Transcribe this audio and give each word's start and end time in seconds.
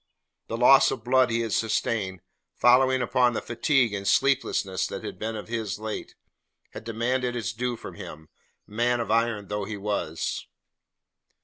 The 0.47 0.57
loss 0.57 0.89
of 0.89 1.03
blood 1.03 1.29
he 1.29 1.41
had 1.41 1.53
sustained, 1.53 2.21
following 2.55 3.03
upon 3.03 3.33
the 3.33 3.39
fatigue 3.43 3.93
and 3.93 4.07
sleeplessness 4.07 4.87
that 4.87 5.03
had 5.03 5.19
been 5.19 5.35
his 5.45 5.77
of 5.77 5.83
late, 5.83 6.15
had 6.71 6.83
demanded 6.83 7.35
its 7.35 7.53
due 7.53 7.75
from 7.77 7.93
him, 7.93 8.29
man 8.65 8.99
of 8.99 9.11
iron 9.11 9.47
though 9.47 9.65
he 9.65 9.77
was. 9.77 10.47